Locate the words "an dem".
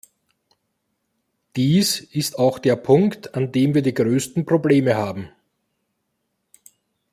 3.35-3.75